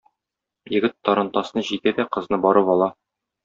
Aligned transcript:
Егет 0.75 0.95
тарантасны 1.11 1.65
җигә 1.69 1.95
дә 2.01 2.09
кызны 2.19 2.43
барып 2.47 2.77
ала. 2.79 2.93